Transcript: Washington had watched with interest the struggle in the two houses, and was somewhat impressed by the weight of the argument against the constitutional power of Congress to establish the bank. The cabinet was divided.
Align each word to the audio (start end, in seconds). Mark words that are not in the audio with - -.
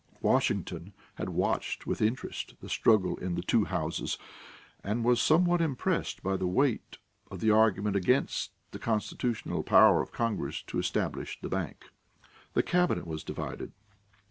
Washington 0.23 0.93
had 1.13 1.29
watched 1.29 1.85
with 1.85 2.01
interest 2.01 2.55
the 2.59 2.69
struggle 2.69 3.17
in 3.17 3.35
the 3.35 3.43
two 3.43 3.65
houses, 3.65 4.17
and 4.83 5.05
was 5.05 5.21
somewhat 5.21 5.61
impressed 5.61 6.23
by 6.23 6.35
the 6.37 6.47
weight 6.47 6.97
of 7.29 7.39
the 7.39 7.51
argument 7.51 7.95
against 7.95 8.51
the 8.71 8.79
constitutional 8.79 9.61
power 9.61 10.01
of 10.01 10.11
Congress 10.11 10.63
to 10.63 10.79
establish 10.79 11.39
the 11.41 11.49
bank. 11.49 11.91
The 12.53 12.63
cabinet 12.63 13.05
was 13.05 13.23
divided. 13.23 13.73